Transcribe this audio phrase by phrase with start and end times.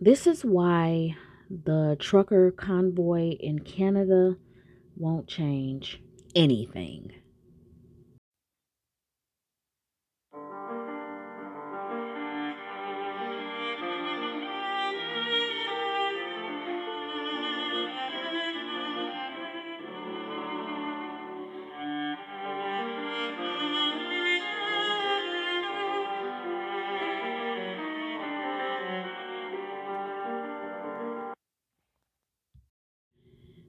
[0.00, 1.16] This is why
[1.48, 4.36] the trucker convoy in Canada
[4.96, 6.02] won't change
[6.34, 7.12] anything.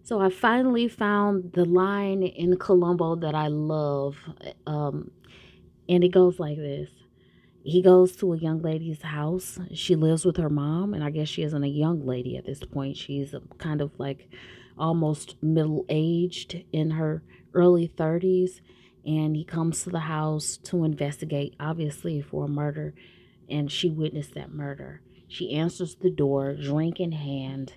[0.05, 4.15] So I finally found the line in Columbo that I love.
[4.67, 5.09] Um,
[5.89, 6.91] and it goes like this
[7.63, 9.57] He goes to a young lady's house.
[9.73, 12.59] She lives with her mom, and I guess she isn't a young lady at this
[12.59, 12.97] point.
[12.97, 14.29] She's kind of like
[14.77, 17.23] almost middle aged in her
[17.55, 18.61] early 30s.
[19.07, 22.93] And he comes to the house to investigate, obviously, for a murder.
[23.49, 25.01] And she witnessed that murder.
[25.27, 27.73] She answers the door, drink in hand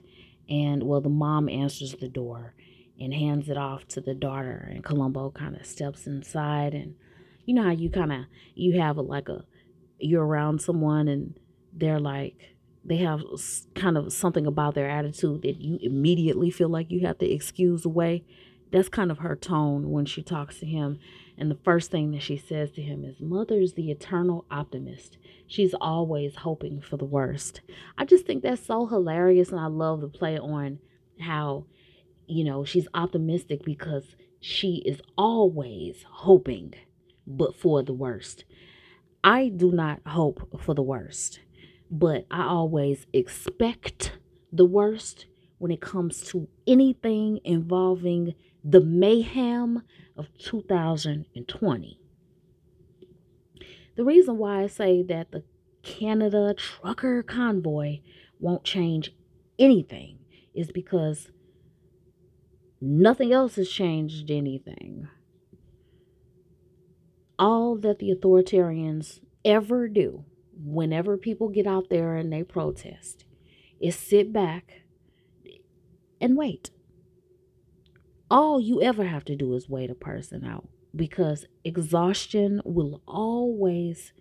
[0.49, 2.55] and well the mom answers the door
[3.01, 6.95] and hands it off to the daughter and columbo kind of steps inside and
[7.45, 8.25] you know how you kind of
[8.55, 9.45] you have a, like a
[9.99, 11.39] you're around someone and
[11.73, 13.23] they're like they have
[13.75, 17.85] kind of something about their attitude that you immediately feel like you have to excuse
[17.85, 18.25] away
[18.71, 20.99] that's kind of her tone when she talks to him
[21.37, 25.17] and the first thing that she says to him is mother's the eternal optimist
[25.49, 27.63] she's always hoping for the worst.
[27.97, 30.79] I just think that's so hilarious and I love the play on
[31.19, 31.65] how
[32.29, 36.75] you know she's optimistic because she is always hoping
[37.27, 38.45] but for the worst.
[39.25, 41.41] I do not hope for the worst,
[41.91, 44.13] but I always expect
[44.53, 45.27] the worst
[45.59, 48.35] when it comes to anything involving
[48.69, 49.83] the mayhem
[50.17, 52.01] of 2020.
[53.97, 55.43] The reason why I say that the
[55.83, 58.01] Canada trucker convoy
[58.39, 59.15] won't change
[59.59, 60.19] anything
[60.55, 61.31] is because
[62.81, 65.09] nothing else has changed anything.
[67.39, 73.25] All that the authoritarians ever do whenever people get out there and they protest
[73.81, 74.83] is sit back
[76.21, 76.71] and wait.
[78.31, 84.13] All you ever have to do is wait a person out because exhaustion will always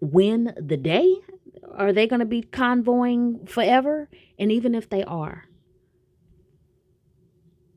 [0.00, 1.16] win the day.
[1.74, 4.08] Are they going to be convoying forever?
[4.38, 5.44] And even if they are,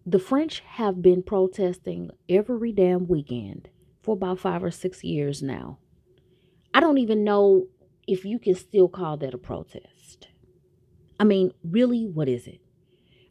[0.06, 3.70] the French have been protesting every damn weekend
[4.02, 5.80] for about five or six years now.
[6.74, 7.68] I don't even know
[8.08, 10.30] if you can still call that a protest.
[11.20, 12.62] I mean, really, what is it?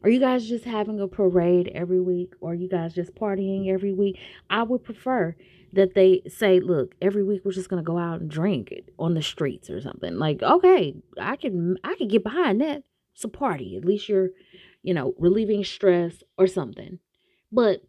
[0.03, 3.93] Are you guys just having a parade every week or you guys just partying every
[3.93, 4.17] week?
[4.49, 5.35] I would prefer
[5.73, 9.21] that they say, look, every week we're just gonna go out and drink on the
[9.21, 10.17] streets or something.
[10.17, 12.83] Like, okay, I can I can get behind that.
[13.13, 13.75] It's a party.
[13.75, 14.29] At least you're,
[14.81, 16.99] you know, relieving stress or something.
[17.51, 17.83] But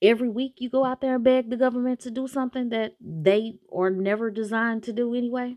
[0.00, 3.58] every week you go out there and beg the government to do something that they
[3.70, 5.56] are never designed to do anyway.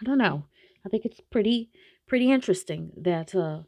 [0.00, 0.46] I don't know.
[0.84, 1.70] I think it's pretty
[2.06, 3.60] pretty interesting that uh,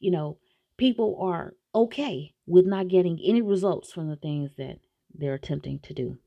[0.00, 0.38] you know,
[0.76, 4.78] people are okay with not getting any results from the things that
[5.14, 6.18] they're attempting to do.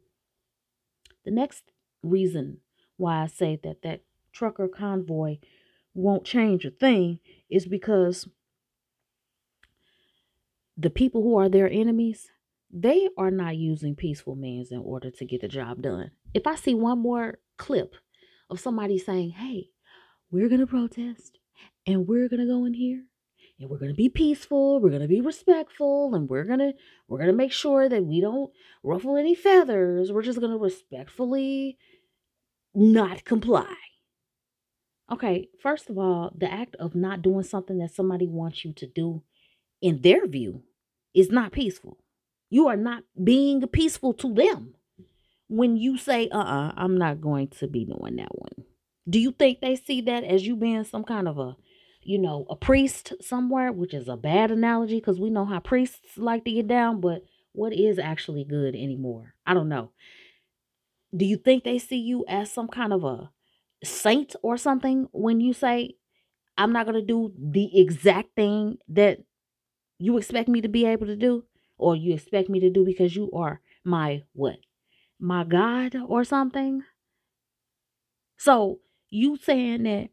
[1.26, 1.72] The next
[2.04, 2.59] reason
[2.98, 4.02] why I say that that
[4.32, 5.38] trucker convoy
[5.94, 8.28] won't change a thing is because
[10.78, 12.30] the people who are their enemies,
[12.72, 16.12] they are not using peaceful means in order to get the job done.
[16.34, 17.96] If I see one more clip
[18.50, 19.70] of somebody saying, hey,
[20.32, 21.38] we're going to protest
[21.86, 23.04] and we're going to go in here
[23.59, 26.74] and we're going to be peaceful we're going to be respectful and we're going to
[27.08, 28.52] we're going to make sure that we don't
[28.84, 30.12] ruffle any feathers.
[30.12, 31.78] We're just going to respectfully
[32.74, 33.75] not comply.
[35.12, 38.88] Okay first of all the act of not doing something that somebody wants you to
[38.88, 39.24] do
[39.81, 40.64] in their view
[41.14, 41.97] is not peaceful.
[42.50, 44.76] You are not being peaceful to them.
[45.47, 48.66] When you say uh-uh i'm not going to be doing that one.
[49.09, 51.58] Do you think they see that as you being some kind of a
[52.01, 56.17] you know, a priest somewhere, which is a bad analogy because we know how priests
[56.17, 57.23] like to get down, but
[57.53, 59.34] what is actually good anymore?
[59.46, 59.91] I don't know.
[61.16, 63.31] Do you think they see you as some kind of a
[63.84, 65.96] saint or something when you say,
[66.57, 69.19] I'm not going to do the exact thing that
[69.97, 71.46] you expect me to be able to do?
[71.78, 74.57] Or you expect me to do because you are my what?
[75.19, 76.84] My God or something?
[78.37, 78.79] So
[79.09, 80.09] you saying that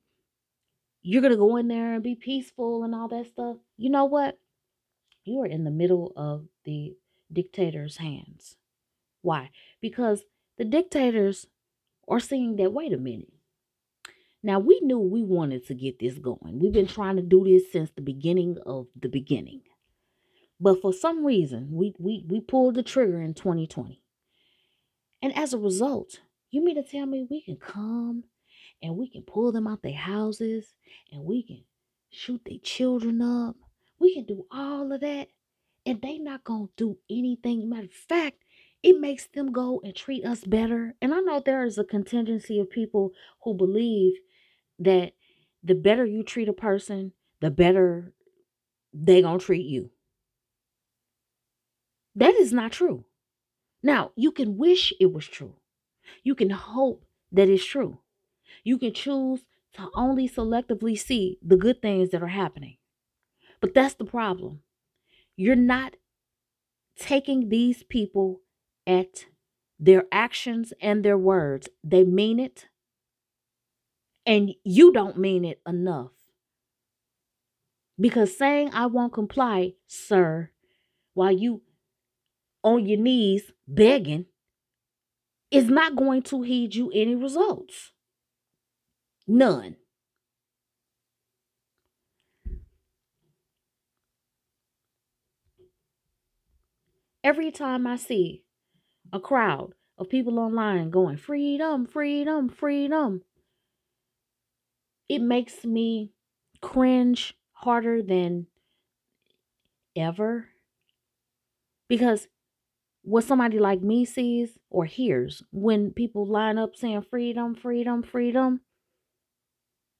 [1.07, 3.59] you're going to go in there and be peaceful and all that stuff.
[3.79, 4.39] You know what?
[5.25, 6.97] You are in the middle of the
[7.33, 8.57] dictator's hands.
[9.23, 9.51] Why?
[9.81, 10.25] Because
[10.59, 11.47] the dictators
[12.09, 13.33] are seeing that, wait a minute,
[14.43, 16.61] Now we knew we wanted to get this going.
[16.61, 19.63] We've been trying to do this since the beginning of the beginning.
[20.61, 24.03] But for some reason, we we we pulled the trigger in 2020.
[25.23, 26.21] And as a result,
[26.51, 28.25] you mean to tell me we can come
[28.83, 30.75] and we can pull them out their houses
[31.13, 31.65] and we can
[32.11, 33.57] shoot their children up.
[33.99, 35.29] We can do all of that.
[35.85, 37.69] And they not gonna do anything.
[37.69, 38.39] Matter of fact,
[38.83, 40.95] it makes them go and treat us better.
[41.01, 43.13] And I know there is a contingency of people
[43.43, 44.15] who believe
[44.79, 45.13] that
[45.63, 48.13] the better you treat a person, the better
[48.93, 49.91] they gonna treat you.
[52.15, 53.05] That is not true.
[53.83, 55.55] Now, you can wish it was true.
[56.23, 57.99] You can hope that it's true.
[58.67, 62.79] You can choose to only selectively see the good things that are happening.
[63.61, 64.63] But that's the problem.
[65.37, 65.97] You're not
[66.99, 68.41] taking these people
[68.89, 69.27] at
[69.79, 71.69] their actions and their words.
[71.85, 72.67] They mean it,
[74.27, 76.11] and you don't mean it enough.
[78.01, 80.51] Because saying I won't comply, sir,
[81.15, 81.63] while you
[82.65, 84.27] on your knees begging,
[85.51, 87.93] is not going to heed you any results.
[89.29, 89.77] None.
[97.23, 98.43] Every time I see
[99.13, 103.23] a crowd of people online going, freedom, freedom, freedom,
[105.09, 106.13] it makes me
[106.61, 108.47] cringe harder than
[109.97, 110.49] ever.
[111.89, 112.29] Because
[113.03, 118.61] what somebody like me sees or hears when people line up saying freedom, freedom, freedom,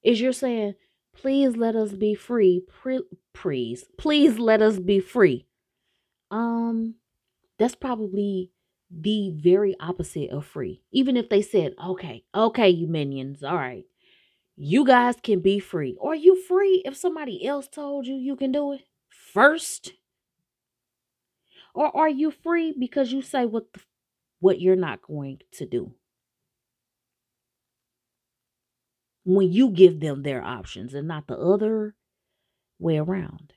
[0.03, 0.75] is you're saying,
[1.15, 2.63] please let us be free.
[3.33, 5.47] please, please let us be free.
[6.31, 6.95] Um,
[7.57, 8.51] that's probably
[8.89, 10.81] the very opposite of free.
[10.91, 13.85] Even if they said, okay, okay, you minions, all right,
[14.55, 15.97] you guys can be free.
[16.01, 19.93] Are you free if somebody else told you you can do it first?
[21.73, 23.81] Or are you free because you say what the,
[24.39, 25.93] what you're not going to do?
[29.29, 31.95] When you give them their options and not the other
[32.79, 33.51] way around.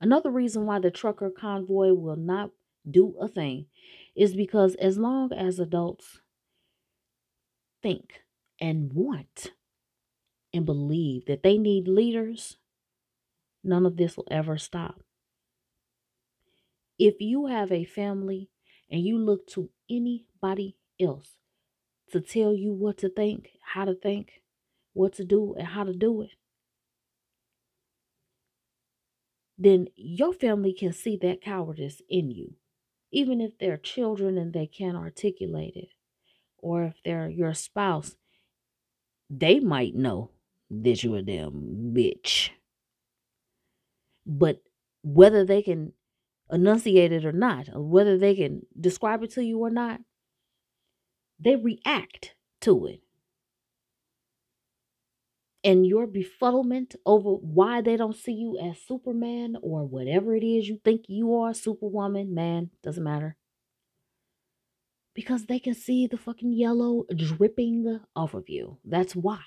[0.00, 2.50] Another reason why the trucker convoy will not
[2.90, 3.66] do a thing
[4.16, 6.22] is because as long as adults
[7.82, 8.22] think
[8.58, 9.52] and want
[10.54, 12.56] and believe that they need leaders,
[13.62, 15.02] none of this will ever stop.
[16.98, 18.48] If you have a family
[18.90, 21.36] and you look to anybody else
[22.10, 24.42] to tell you what to think, how to think,
[24.92, 26.30] what to do, and how to do it,
[29.58, 32.54] then your family can see that cowardice in you.
[33.10, 35.88] Even if they're children and they can't articulate it,
[36.58, 38.16] or if they're your spouse,
[39.30, 40.30] they might know
[40.70, 42.50] that you're a damn bitch.
[44.26, 44.62] But
[45.02, 45.92] whether they can
[46.50, 50.00] enunciate it or not, whether they can describe it to you or not,
[51.38, 53.00] they react to it.
[55.64, 60.68] And your befuddlement over why they don't see you as Superman or whatever it is
[60.68, 63.36] you think you are, Superwoman, man, doesn't matter.
[65.14, 68.78] Because they can see the fucking yellow dripping off of you.
[68.84, 69.40] That's why.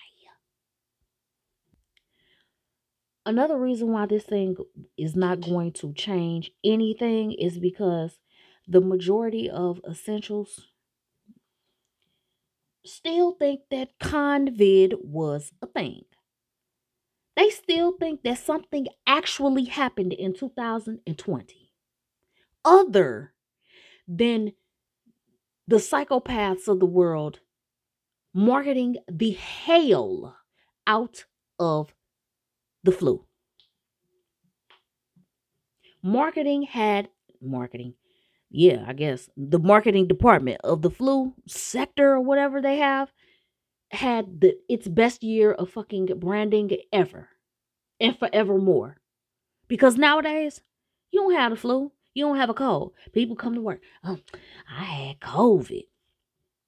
[3.26, 4.56] another reason why this thing
[4.98, 8.20] is not going to change anything is because
[8.68, 10.68] the majority of essentials
[12.86, 16.04] still think that COVID was a thing.
[17.36, 21.72] They still think that something actually happened in 2020,
[22.66, 23.34] other
[24.08, 24.54] than
[25.68, 27.40] the psychopaths of the world
[28.34, 30.38] marketing the hell
[30.88, 31.26] out
[31.60, 31.94] of
[32.84, 33.26] the flu.
[36.04, 37.10] Marketing had
[37.42, 37.94] marketing.
[38.52, 43.12] Yeah, I guess the marketing department of the flu sector or whatever they have
[43.92, 47.30] had the its best year of fucking branding ever
[48.00, 48.98] and forevermore.
[49.70, 50.62] Because nowadays,
[51.12, 51.94] you don't have the flu.
[52.14, 52.94] You don't have a cold.
[53.14, 53.82] People come to work.
[54.04, 54.20] Oh,
[54.70, 55.84] I had COVID.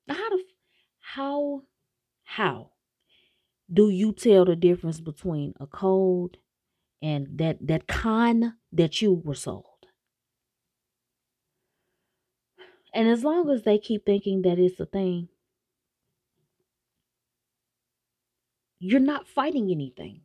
[0.09, 0.43] How the
[0.99, 1.63] how
[2.23, 2.71] how
[3.71, 6.37] do you tell the difference between a cold
[7.01, 9.72] and that that con that you were sold?
[12.93, 15.27] And as long as they keep thinking that it's a thing,
[18.79, 20.21] you're not fighting anything.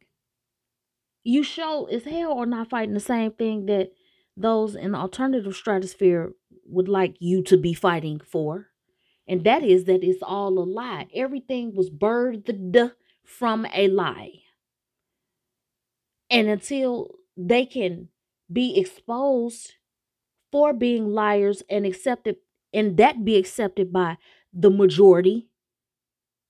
[1.25, 3.93] You show as hell are not fighting the same thing that
[4.37, 6.33] those in the alternative stratosphere
[6.65, 8.71] would like you to be fighting for
[9.29, 11.09] And that is that it's all a lie.
[11.15, 12.95] Everything was birthed
[13.25, 14.43] from a lie.
[16.31, 18.09] And until they can
[18.53, 19.75] be exposed
[20.53, 22.37] for being liars and accepted,
[22.73, 24.19] and that be accepted by
[24.53, 25.49] the majority,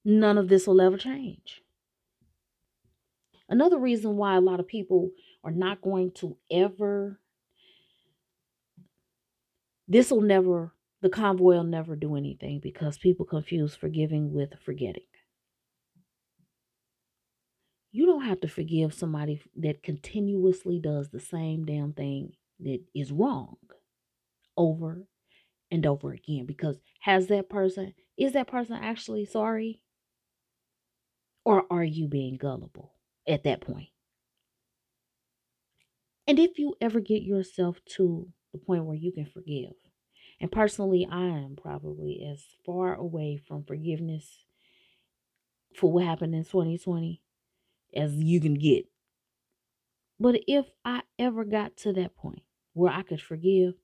[0.04, 1.62] none of this will ever change.
[3.48, 5.10] Another reason why a lot of people
[5.42, 7.18] are not going to ever,
[9.86, 15.04] this will never, the convoy will never do anything because people confuse forgiving with forgetting.
[17.90, 23.12] You don't have to forgive somebody that continuously does the same damn thing that is
[23.12, 23.56] wrong
[24.56, 25.06] over
[25.70, 29.82] and over again because has that person, is that person actually sorry?
[31.44, 32.94] Or are you being gullible
[33.26, 33.88] at that point?
[36.26, 39.72] And if you ever get yourself to the point where you can forgive,
[40.40, 44.44] and personally, I am probably as far away from forgiveness
[45.74, 47.22] for what happened in 2020
[47.94, 48.86] as you can get.
[50.20, 53.74] But if I ever got to that point where I could forgive,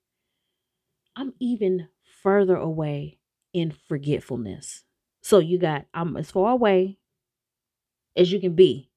[1.15, 1.87] I'm even
[2.21, 3.19] further away
[3.53, 4.83] in forgetfulness.
[5.21, 6.97] So you got, I'm as far away
[8.15, 8.89] as you can be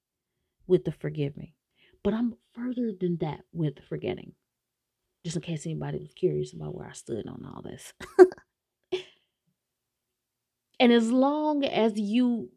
[0.67, 1.53] with the forgiving,
[2.03, 4.33] but I'm further than that with forgetting.
[5.25, 7.93] Just in case anybody was curious about where I stood on all this.
[10.81, 12.51] and as long as you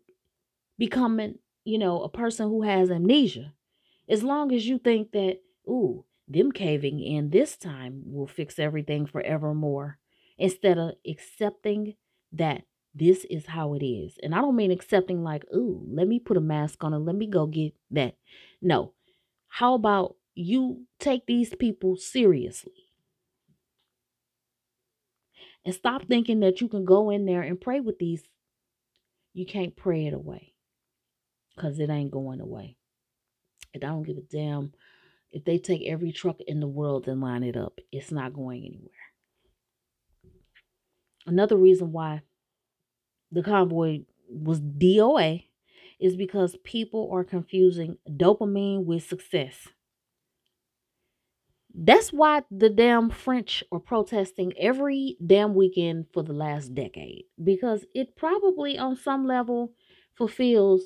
[0.77, 3.53] becoming you know, a person who has amnesia.
[4.09, 9.05] As long as you think that, ooh, them caving in this time will fix everything
[9.05, 9.97] forevermore,
[10.37, 11.95] instead of accepting
[12.31, 14.17] that this is how it is.
[14.21, 17.15] And I don't mean accepting like, ooh, let me put a mask on and let
[17.15, 18.15] me go get that.
[18.61, 18.93] No.
[19.47, 22.71] How about you take these people seriously?
[25.63, 28.23] And stop thinking that you can go in there and pray with these.
[29.33, 30.53] You can't pray it away
[31.55, 32.77] because it ain't going away.
[33.73, 34.73] And I don't give a damn
[35.31, 38.65] if they take every truck in the world and line it up, it's not going
[38.65, 38.89] anywhere.
[41.25, 42.21] Another reason why
[43.31, 45.45] the convoy was DOA
[45.99, 49.67] is because people are confusing dopamine with success.
[51.73, 57.85] That's why the damn French are protesting every damn weekend for the last decade because
[57.93, 59.73] it probably on some level
[60.17, 60.81] fulfills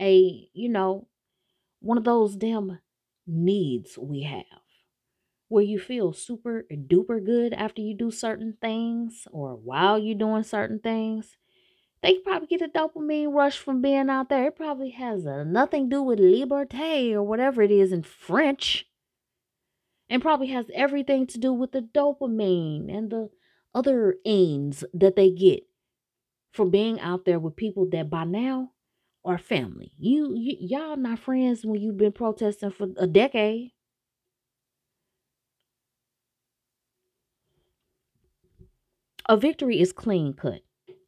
[0.00, 1.08] a, you know,
[1.80, 2.78] one of those damn
[3.30, 4.44] needs we have
[5.50, 10.44] where you feel super duper good after you do certain things or while you're doing
[10.44, 11.36] certain things.
[12.04, 14.46] They probably get a dopamine rush from being out there.
[14.46, 18.86] It probably has a, nothing to do with liberté or whatever it is in French.
[20.08, 23.30] And probably has everything to do with the dopamine and the
[23.74, 25.64] other aims that they get
[26.52, 28.70] from being out there with people that by now
[29.22, 29.92] or family.
[29.98, 33.72] You, you y'all not friends when you've been protesting for a decade.
[39.28, 40.62] A victory is clean cut.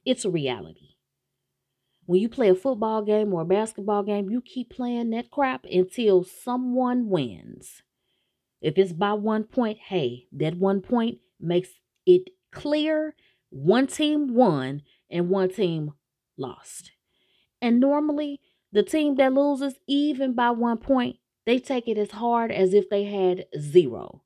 [0.04, 0.97] It's a reality.
[2.07, 5.64] When you play a football game or a basketball game, you keep playing that crap
[5.64, 7.83] until someone wins.
[8.61, 11.71] If it's by one point, hey, that one point makes
[12.07, 13.14] it clear
[13.50, 15.92] one team won and one team
[16.38, 16.92] lost.
[17.62, 18.40] And normally,
[18.73, 21.16] the team that loses, even by one point,
[21.47, 24.23] they take it as hard as if they had zero.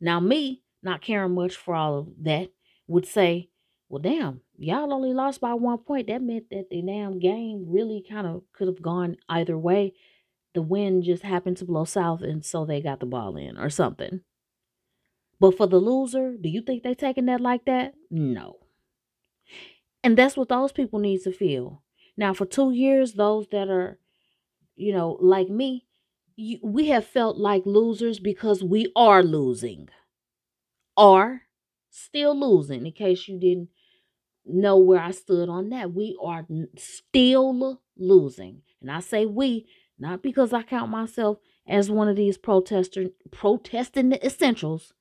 [0.00, 2.50] Now, me, not caring much for all of that,
[2.86, 3.50] would say,
[3.88, 6.06] well, damn, y'all only lost by one point.
[6.06, 9.94] That meant that the damn game really kind of could have gone either way.
[10.54, 13.70] The wind just happened to blow south, and so they got the ball in or
[13.70, 14.20] something.
[15.40, 17.94] But for the loser, do you think they taking that like that?
[18.10, 18.58] No.
[20.04, 21.82] And that's what those people need to feel.
[22.18, 23.96] Now, for two years, those that are,
[24.74, 25.86] you know, like me,
[26.34, 29.88] you, we have felt like losers because we are losing.
[30.96, 31.42] Are
[31.90, 33.68] still losing, in case you didn't
[34.44, 35.94] know where I stood on that.
[35.94, 36.44] We are
[36.76, 38.62] still losing.
[38.80, 44.08] And I say we, not because I count myself as one of these protester protesting
[44.08, 44.92] the essentials,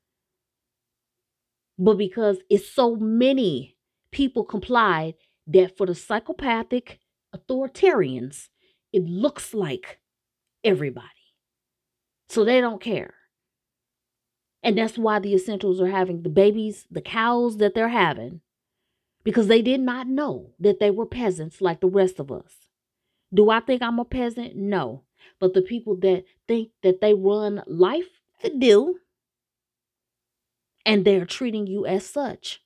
[1.79, 3.75] but because it's so many
[4.11, 5.15] people complied
[5.47, 6.99] that for the psychopathic
[7.35, 8.49] authoritarians,
[8.91, 9.99] it looks like
[10.63, 11.07] everybody.
[12.29, 13.13] So they don't care.
[14.63, 18.41] And that's why the essentials are having the babies, the cows that they're having,
[19.23, 22.67] because they did not know that they were peasants like the rest of us.
[23.33, 24.55] Do I think I'm a peasant?
[24.55, 25.03] No.
[25.39, 28.99] But the people that think that they run life, they do.
[30.85, 32.61] And they're treating you as such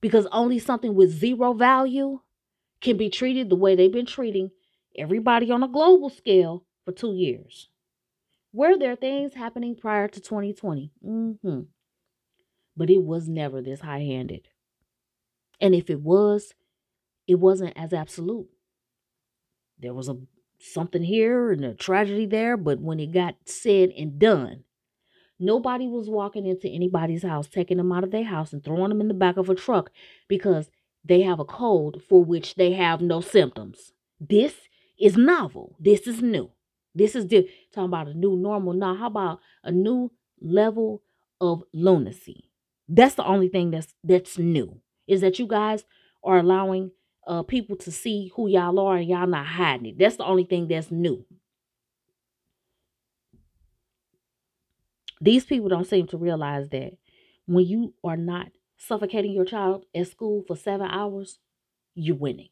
[0.00, 2.20] because only something with zero value
[2.80, 4.50] can be treated the way they've been treating
[4.96, 7.68] everybody on a global scale for two years.
[8.52, 10.90] Were there things happening prior to 2020?
[11.04, 11.60] Mm-hmm.
[12.76, 14.48] But it was never this high handed.
[15.60, 16.54] And if it was,
[17.26, 18.48] it wasn't as absolute.
[19.78, 20.16] There was a
[20.58, 24.64] something here and a tragedy there, but when it got said and done,
[25.38, 29.00] nobody was walking into anybody's house, taking them out of their house and throwing them
[29.00, 29.90] in the back of a truck
[30.28, 30.70] because
[31.06, 33.92] they have a cold for which they have no symptoms.
[34.20, 34.54] This
[34.98, 35.76] is novel.
[35.78, 36.50] This is new.
[36.94, 37.26] This is
[37.72, 38.72] talking about a new normal.
[38.72, 40.10] Now, how about a new
[40.40, 41.02] level
[41.40, 42.50] of lunacy?
[42.88, 44.80] That's the only thing that's that's new.
[45.06, 45.84] Is that you guys
[46.24, 46.90] are allowing
[47.26, 49.98] uh, people to see who y'all are and y'all not hiding it.
[49.98, 51.24] That's the only thing that's new.
[55.20, 56.92] These people don't seem to realize that
[57.46, 61.38] when you are not suffocating your child at school for seven hours,
[61.94, 62.48] you're winning.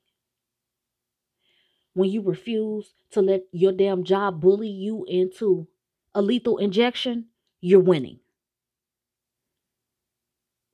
[1.92, 5.68] When you refuse to let your damn job bully you into
[6.14, 7.26] a lethal injection,
[7.60, 8.18] you're winning.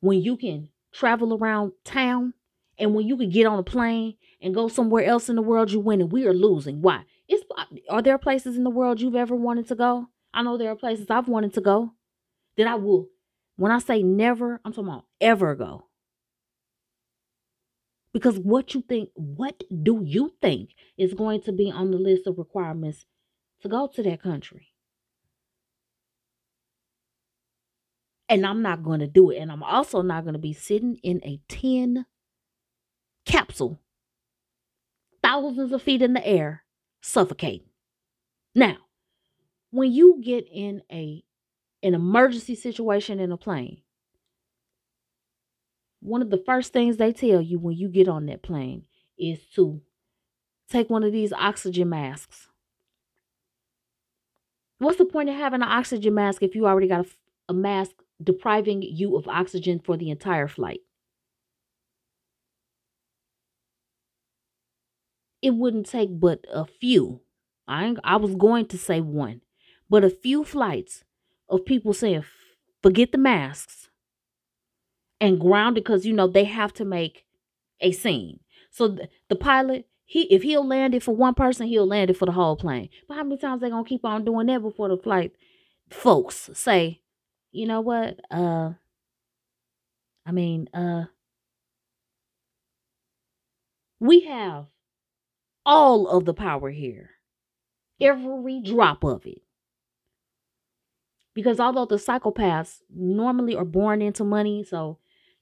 [0.00, 2.35] When you can travel around town
[2.78, 5.71] and when you can get on a plane and go somewhere else in the world,
[5.71, 6.09] you're winning.
[6.09, 6.80] We are losing.
[6.80, 7.02] Why?
[7.28, 10.09] It's uh, are there places in the world you've ever wanted to go?
[10.33, 11.92] I know there are places I've wanted to go
[12.57, 13.09] that I will.
[13.61, 15.85] When I say never, I'm talking about ever go.
[18.14, 22.26] Because what you think, what do you think is going to be on the list
[22.26, 23.05] of requirements
[23.61, 24.69] to go to that country?
[28.31, 29.37] And I'm not going to do it.
[29.37, 32.07] And I'm also not going to be sitting in a tin
[33.26, 33.79] capsule,
[35.23, 36.64] thousands of feet in the air,
[37.02, 37.69] suffocating.
[38.55, 38.79] Now,
[39.71, 41.25] when you get in a
[41.83, 43.83] an emergency situation in a plane,
[46.01, 48.87] one of the first things they tell you when you get on that plane
[49.19, 49.81] is to
[50.69, 52.49] take one of these oxygen masks.
[54.79, 57.09] What's the point of having an oxygen mask if you already got a,
[57.50, 60.81] a mask depriving you of oxygen for the entire flight?
[65.43, 67.21] it wouldn't take but a few.
[67.67, 69.43] I I was going to say one,
[69.89, 71.04] but a few flights
[71.50, 72.25] of people saying
[72.82, 73.89] forget the masks
[75.21, 77.25] and grounded because you know they have to make
[77.80, 78.41] a scene.
[78.71, 82.17] So the, the pilot he if he'll land it for one person, he'll land it
[82.17, 82.89] for the whole plane.
[83.08, 85.32] But how many times they gonna keep on doing that before the flight
[85.91, 87.00] folks say,
[87.52, 88.19] you know what?
[88.30, 88.73] Uh
[90.26, 91.04] I mean, uh
[94.00, 94.67] we have
[95.67, 97.10] all of the power here,
[98.00, 99.43] every drop of it.
[101.41, 104.99] Because although the psychopaths normally are born into money, so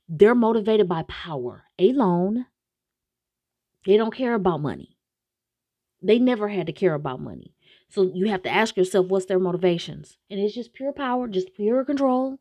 [0.09, 2.47] they're motivated by power alone,
[3.85, 4.97] they don't care about money.
[6.01, 7.57] They never had to care about money.
[7.89, 10.19] So you have to ask yourself what's their motivations.
[10.31, 12.39] And it's just pure power, just pure control.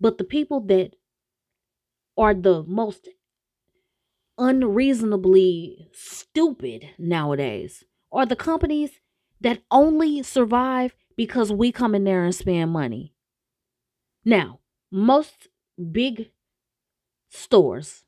[0.00, 0.94] But the people that
[2.16, 3.08] are the most
[4.38, 9.00] unreasonably stupid nowadays are the companies
[9.42, 13.12] that only survive because we come in there and spend money.
[14.24, 15.48] Now, most
[15.90, 16.30] big
[17.28, 18.04] stores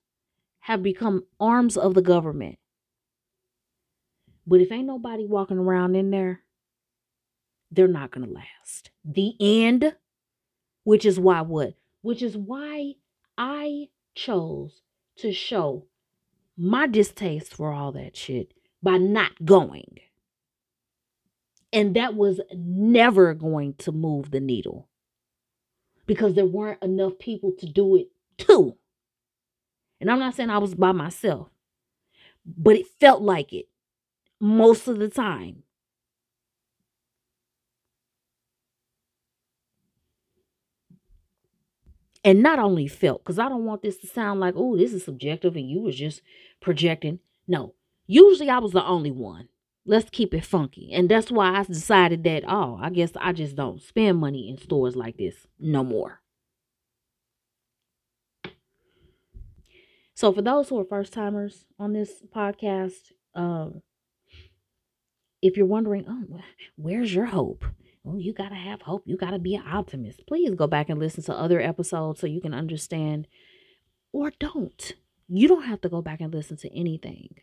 [0.60, 2.58] have become arms of the government.
[4.46, 6.40] But if ain't nobody walking around in there,
[7.70, 8.90] they're not going to last.
[9.04, 9.96] The end,
[10.84, 11.74] which is why what?
[12.02, 12.94] Which is why
[13.36, 14.82] I chose
[15.16, 15.86] to show
[16.56, 19.98] my distaste for all that shit by not going.
[21.74, 24.88] And that was never going to move the needle
[26.06, 28.08] because there weren't enough people to do it
[28.38, 28.76] too.
[30.00, 31.50] And I'm not saying I was by myself,
[32.46, 33.66] but it felt like it
[34.40, 35.64] most of the time.
[42.24, 45.04] and not only felt because i don't want this to sound like oh this is
[45.04, 46.22] subjective and you was just
[46.60, 47.74] projecting no
[48.06, 49.48] usually i was the only one
[49.86, 53.54] let's keep it funky and that's why i decided that oh i guess i just
[53.54, 56.20] don't spend money in stores like this no more
[60.14, 63.82] so for those who are first timers on this podcast um
[65.42, 66.40] if you're wondering oh
[66.76, 67.64] where's your hope
[68.06, 69.02] oh, you got to have hope.
[69.06, 70.26] You got to be an optimist.
[70.26, 73.26] Please go back and listen to other episodes so you can understand,
[74.12, 74.92] or don't.
[75.28, 77.36] You don't have to go back and listen to anything.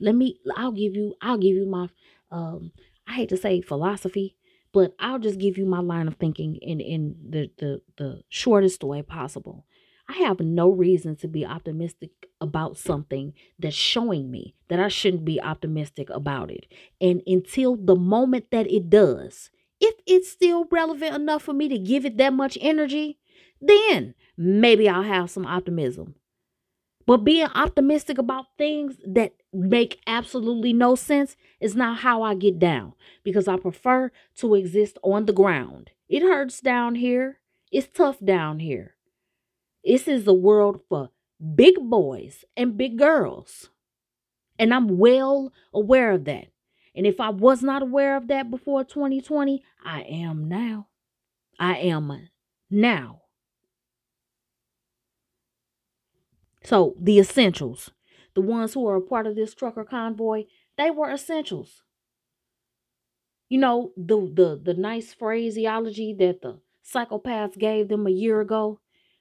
[0.00, 1.88] Let me, I'll give you, I'll give you my,
[2.30, 2.72] um,
[3.06, 4.36] I hate to say philosophy,
[4.72, 8.82] But I'll just give you my line of thinking in, in the, the, the shortest
[8.82, 9.66] way possible.
[10.08, 15.24] I have no reason to be optimistic about something that's showing me that I shouldn't
[15.24, 16.66] be optimistic about it.
[17.00, 19.50] And until the moment that it does,
[19.80, 23.18] if it's still relevant enough for me to give it that much energy,
[23.60, 26.14] then maybe I'll have some optimism.
[27.06, 32.58] But being optimistic about things that make absolutely no sense is not how I get
[32.58, 35.90] down because I prefer to exist on the ground.
[36.08, 37.38] It hurts down here.
[37.70, 38.94] It's tough down here.
[39.84, 41.10] This is a world for
[41.54, 43.70] big boys and big girls.
[44.58, 46.48] And I'm well aware of that.
[46.94, 50.88] And if I was not aware of that before 2020, I am now.
[51.58, 52.28] I am
[52.70, 53.21] now.
[56.64, 57.90] So the essentials,
[58.34, 60.44] the ones who are a part of this trucker convoy,
[60.78, 61.82] they were essentials.
[63.48, 68.80] You know, the the the nice phraseology that the psychopaths gave them a year ago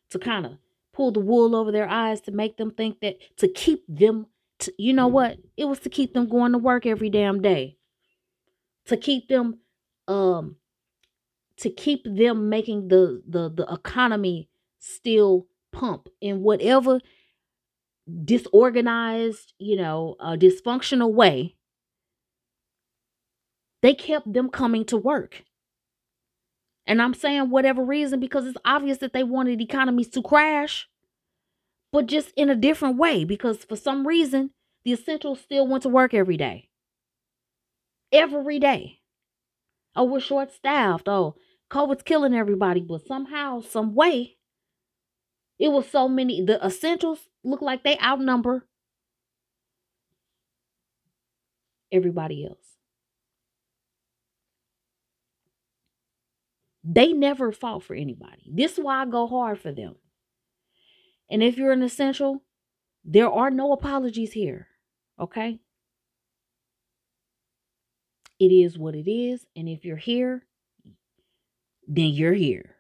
[0.10, 0.54] to kind of
[0.94, 4.28] pull the wool over their eyes to make them think that to keep them
[4.60, 5.38] to, you know what?
[5.58, 7.78] It was to keep them going to work every damn day.
[8.86, 9.60] To keep them
[10.08, 10.58] um
[11.58, 14.50] to keep them making the the the economy
[14.80, 17.00] still pump in whatever
[18.24, 21.56] disorganized, you know, dysfunctional way,
[23.82, 25.44] they kept them coming to work.
[26.86, 30.88] And I'm saying whatever reason because it's obvious that they wanted economies to crash,
[31.92, 34.52] but just in a different way because for some reason
[34.84, 36.70] the essentials still went to work every day.
[38.12, 39.00] Every day.
[39.96, 41.08] Oh, we're short staffed.
[41.08, 41.36] Oh,
[41.70, 44.38] COVID's killing everybody, but somehow, some way,
[45.60, 46.44] it was so many.
[46.44, 48.66] The essentials look like they outnumber
[51.92, 52.58] everybody else.
[56.84, 58.50] They never fought for anybody.
[58.52, 59.96] This is why I go hard for them.
[61.30, 62.44] And if you're an essential,
[63.06, 64.68] there are no apologies here.
[65.20, 65.60] Okay?
[68.40, 69.46] It is what it is.
[69.56, 70.46] And if you're here,
[71.88, 72.76] then you're here.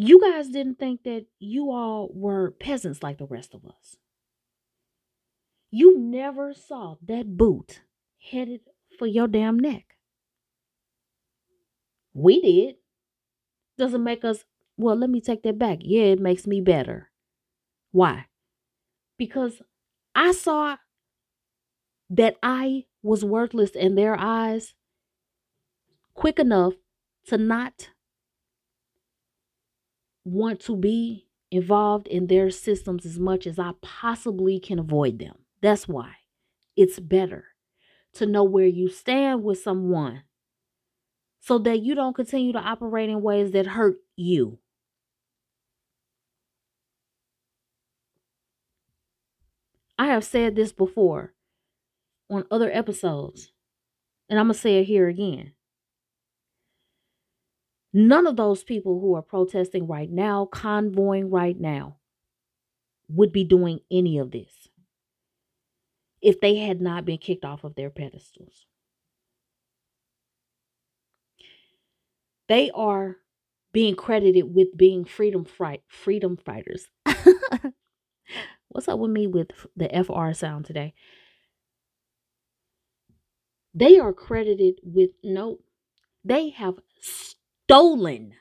[0.00, 3.96] You guys didn't think that you all were peasants like the rest of us.
[5.72, 7.82] You never saw that boot
[8.30, 8.60] headed
[8.96, 9.96] for your damn neck.
[12.14, 12.76] We did.
[13.76, 14.44] Doesn't make us,
[14.76, 15.78] well, let me take that back.
[15.80, 17.10] Yeah, it makes me better.
[17.90, 18.26] Why?
[19.18, 19.60] Because
[20.14, 20.76] I saw
[22.08, 24.74] that I was worthless in their eyes
[26.14, 26.74] quick enough
[27.26, 27.88] to not
[30.28, 35.36] want to be involved in their systems as much as I possibly can avoid them.
[35.60, 36.12] That's why
[36.76, 37.44] it's better
[38.14, 40.22] to know where you stand with someone
[41.40, 44.58] so that you don't continue to operate in ways that hurt you.
[49.98, 51.34] I have said this before
[52.30, 53.52] on other episodes,
[54.28, 55.52] and I'm going to say it here again.
[57.92, 61.96] None of those people who are protesting right now, convoying right now,
[63.08, 64.68] would be doing any of this
[66.20, 68.66] if they had not been kicked off of their pedestals.
[72.48, 73.16] They are
[73.72, 76.88] being credited with being freedom fight freedom fighters.
[78.68, 80.94] What's up with me with the FR sound today?
[83.74, 85.58] They are credited with no,
[86.24, 86.78] they have
[87.68, 88.32] stolen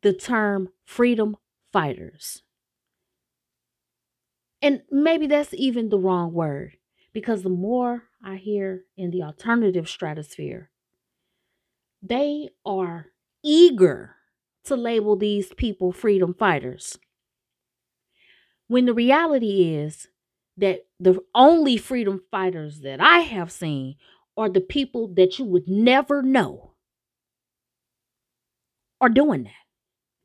[0.00, 1.36] the term freedom
[1.72, 2.42] fighters.
[4.62, 6.78] And maybe that's even the wrong word
[7.12, 10.70] because the more I hear in the alternative stratosphere,
[12.02, 13.08] they are
[13.44, 14.16] eager
[14.64, 16.98] to label these people freedom fighters.
[18.68, 20.08] When the reality is
[20.56, 23.96] that the only freedom fighters that I have seen
[24.38, 26.72] are the people that you would never know
[29.00, 29.52] are doing that.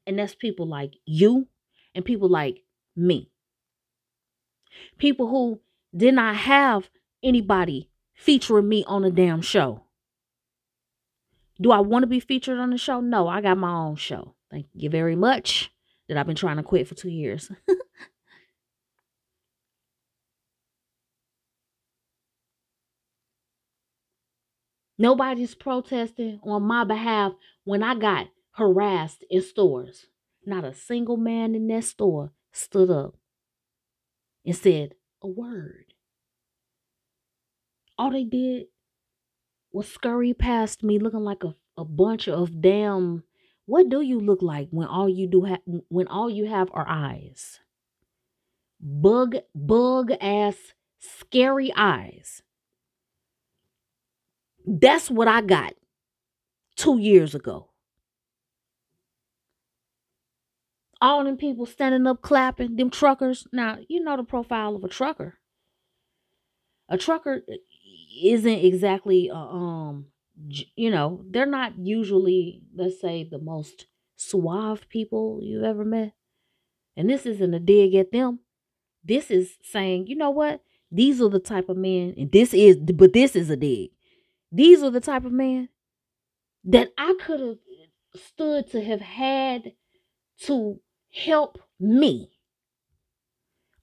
[0.06, 1.47] And that's people like you
[1.95, 2.63] and people like
[2.95, 3.30] me.
[4.97, 5.62] People who
[5.95, 6.89] did not have
[7.21, 9.84] anybody featuring me on a damn show.
[11.62, 12.99] Do I want to be featured on the show?
[12.99, 14.36] No, I got my own show.
[14.49, 15.71] Thank you very much.
[16.08, 17.49] That I've been trying to quit for two years.
[24.97, 30.06] Nobody's protesting on my behalf when I got harassed in stores.
[30.45, 33.15] Not a single man in that store stood up
[34.45, 35.86] and said a word.
[37.97, 38.67] All they did
[39.71, 43.23] was scurry past me looking like a, a bunch of damn
[43.65, 46.86] what do you look like when all you do have when all you have are
[46.88, 47.60] eyes?
[48.79, 52.41] Bug bug ass scary eyes.
[54.65, 55.73] That's what I got
[56.76, 57.69] 2 years ago.
[61.02, 63.45] All them people standing up clapping, them truckers.
[63.52, 65.39] Now, you know the profile of a trucker.
[66.88, 67.56] A trucker uh,
[68.23, 70.06] isn't exactly uh, um
[70.76, 76.13] you know, they're not usually, let's say, the most suave people you've ever met.
[76.95, 78.39] And this isn't a dig at them.
[79.04, 80.62] This is saying, you know what?
[80.91, 83.89] These are the type of men, and this is, but this is a dig.
[84.56, 85.70] These are the type of men
[86.63, 87.58] that I could have
[88.16, 89.74] stood to have had
[90.42, 90.80] to
[91.12, 92.30] help me.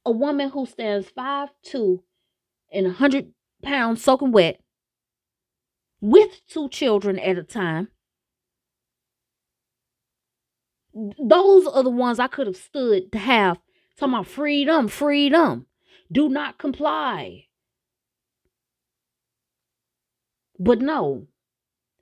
[0.06, 2.04] A woman who stands five two
[2.72, 3.32] and a hundred
[3.64, 4.60] pounds soaking wet
[6.00, 7.88] with two children at a time.
[10.94, 13.58] Those are the ones I could have stood to have
[13.98, 15.66] talking about freedom, freedom.
[16.10, 17.46] Do not comply.
[20.62, 21.26] But no,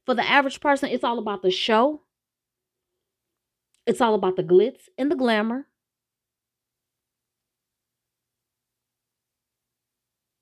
[0.04, 2.02] for the average person, it's all about the show.
[3.86, 5.68] It's all about the glitz and the glamour.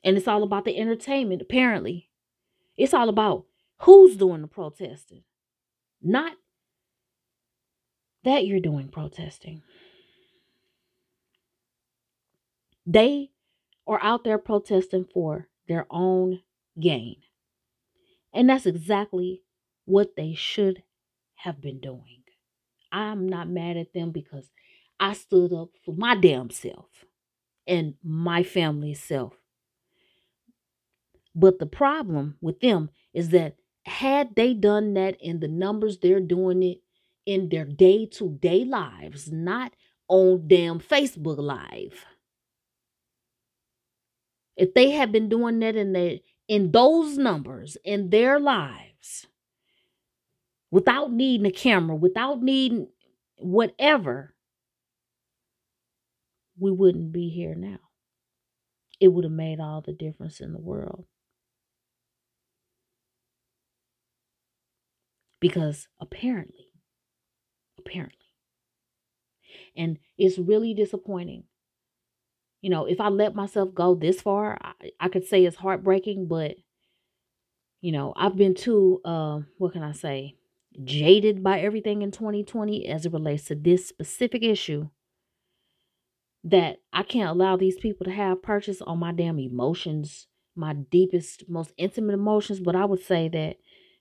[0.02, 2.08] And it's all about the entertainment, apparently.
[2.78, 3.44] It's all about
[3.82, 5.24] who's doing the protesting,
[6.00, 6.32] not
[8.24, 9.62] that you're doing protesting.
[12.86, 13.30] They
[13.86, 16.40] are out there protesting for their own
[16.80, 17.16] gain.
[18.36, 19.42] And that's exactly
[19.86, 20.84] what they should
[21.36, 22.22] have been doing.
[22.92, 24.50] I'm not mad at them because
[25.00, 27.06] I stood up for my damn self
[27.66, 29.34] and my family's self
[31.36, 36.20] but the problem with them is that had they done that in the numbers they're
[36.20, 36.80] doing it
[37.26, 39.74] in their day to day lives, not
[40.08, 42.06] on damn Facebook Live.
[44.56, 46.18] If they had been doing that in their
[46.48, 49.26] in those numbers in their lives
[50.70, 52.88] without needing a camera, without needing
[53.38, 54.34] whatever,
[56.58, 57.78] we wouldn't be here now.
[58.98, 61.06] It would have made all the difference in the world.
[65.40, 66.66] because apparently,
[67.78, 68.32] apparently,
[69.76, 71.44] and it's really disappointing.
[72.66, 76.26] You know, if I let myself go this far, I, I could say it's heartbreaking,
[76.26, 76.56] but
[77.80, 80.34] you know, I've been too, uh, what can I say,
[80.82, 84.88] jaded by everything in 2020 as it relates to this specific issue
[86.42, 90.26] that I can't allow these people to have purchase on my damn emotions,
[90.56, 92.58] my deepest, most intimate emotions.
[92.58, 93.58] But I would say that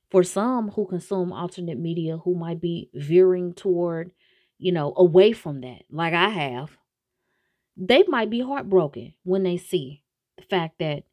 [0.10, 4.10] for some who consume alternate media who might be veering toward,
[4.58, 6.76] you know, away from that, like I have,
[7.78, 10.04] they might be heartbroken when they see
[10.38, 11.04] the fact that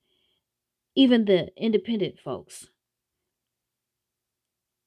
[0.95, 2.69] even the independent folks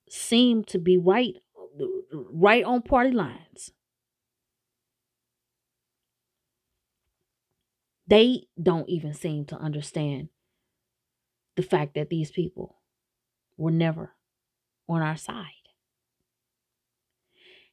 [0.10, 1.36] seem to be right
[2.32, 3.72] right on party lines.
[8.08, 10.30] They don't even seem to understand
[11.56, 12.78] the fact that these people
[13.58, 14.14] were never
[14.88, 15.52] on our side.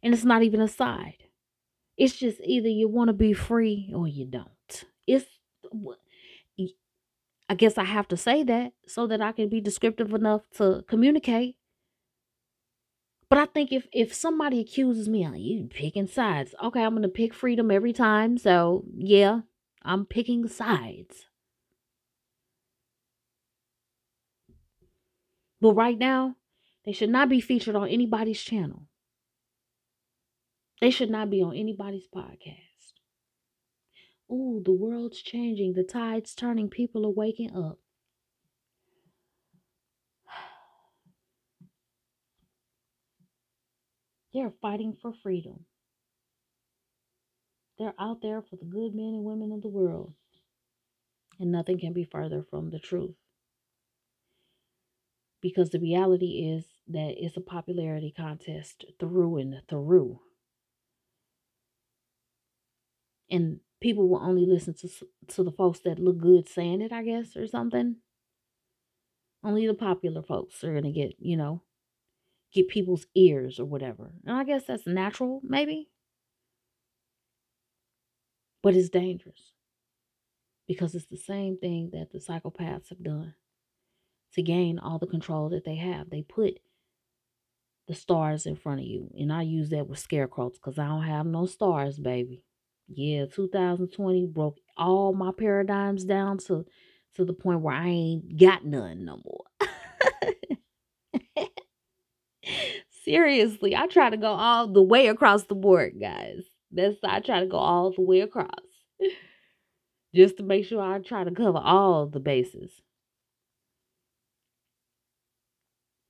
[0.03, 1.22] And it's not even a side.
[2.03, 4.85] It's just either you want to be free or you don't.
[5.07, 5.27] It's
[7.49, 10.85] I guess I have to say that so that I can be descriptive enough to
[10.88, 11.59] communicate.
[13.29, 17.07] But I think if if somebody accuses me of you picking sides, okay, I'm gonna
[17.09, 18.37] pick freedom every time.
[18.37, 19.43] So yeah,
[19.83, 21.27] I'm picking sides.
[25.61, 26.35] But right now,
[26.85, 28.88] they should not be featured on anybody's channel.
[30.83, 32.95] They should not be on anybody's podcast.
[34.29, 35.75] Ooh, the world's changing.
[35.75, 36.68] The tide's turning.
[36.68, 37.79] People are waking up.
[44.35, 45.66] They're fighting for freedom.
[47.79, 50.14] They're out there for the good men and women of the world.
[51.38, 53.14] And nothing can be further from the truth
[55.40, 60.18] because the reality is that it's a popularity contest through and through.
[63.33, 64.88] And people will only listen to
[65.29, 67.97] to the folks that look good saying it, I guess, or something.
[69.42, 71.62] Only the popular folks are to get, you know,
[72.53, 74.12] get people's ears or whatever.
[74.25, 75.88] And I guess that's natural, maybe.
[78.62, 79.55] But it's dangerous
[80.68, 83.35] because it's the same thing that the psychopaths have done
[84.35, 86.11] to gain all the control that they have.
[86.11, 86.61] They put
[87.88, 89.11] the stars in front of you.
[89.18, 92.45] And I use that with scarecrows because I don't have no stars, baby.
[92.94, 96.64] Yeah, 2020 broke all my paradigms down to
[97.14, 99.44] to the point where I ain't got none no more.
[103.05, 106.44] Seriously, I try to go all the way across the board, guys.
[106.70, 108.48] That's I try to go all the way across.
[110.14, 112.70] Just to make sure I try to cover all the bases.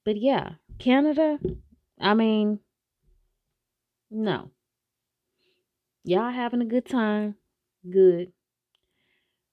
[0.04, 1.38] But yeah, Canada,
[2.00, 2.58] I mean,
[4.10, 4.50] no.
[6.04, 7.36] Y'all having a good time.
[7.88, 8.32] Good.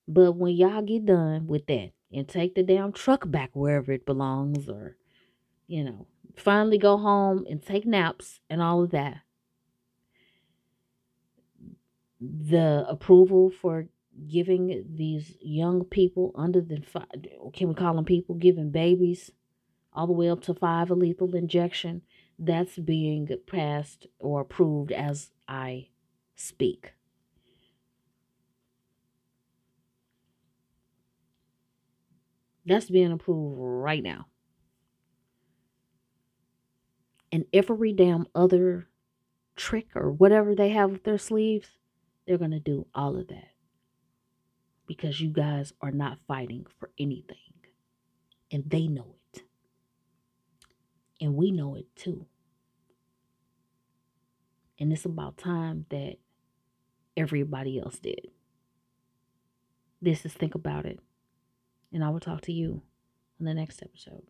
[0.07, 4.05] But when y'all get done with that and take the damn truck back wherever it
[4.05, 4.97] belongs, or,
[5.67, 9.21] you know, finally go home and take naps and all of that,
[12.19, 13.87] the approval for
[14.27, 17.05] giving these young people under the five,
[17.53, 19.31] can we call them people giving babies
[19.93, 22.01] all the way up to five a lethal injection
[22.37, 25.87] that's being passed or approved as i
[26.39, 26.93] speak
[32.65, 34.25] that's being approved right now
[37.31, 38.87] and every damn other
[39.55, 41.71] trick or whatever they have with their sleeves
[42.25, 43.49] they're going to do all of that
[44.89, 47.37] because you guys are not fighting for anything.
[48.51, 49.43] And they know it.
[51.21, 52.25] And we know it too.
[54.79, 56.15] And it's about time that
[57.19, 58.29] everybody else did.
[60.01, 60.99] This is Think About It.
[61.91, 62.81] And I will talk to you
[63.39, 64.23] on the next episode.